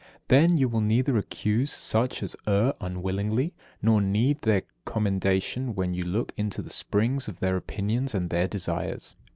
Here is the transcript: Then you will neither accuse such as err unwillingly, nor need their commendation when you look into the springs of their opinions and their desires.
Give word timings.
Then 0.29 0.57
you 0.57 0.67
will 0.67 0.81
neither 0.81 1.15
accuse 1.15 1.71
such 1.71 2.23
as 2.23 2.35
err 2.47 2.73
unwillingly, 2.81 3.53
nor 3.83 4.01
need 4.01 4.41
their 4.41 4.63
commendation 4.83 5.75
when 5.75 5.93
you 5.93 6.01
look 6.03 6.33
into 6.35 6.63
the 6.63 6.71
springs 6.71 7.27
of 7.27 7.39
their 7.39 7.55
opinions 7.55 8.15
and 8.15 8.31
their 8.31 8.47
desires. 8.47 9.15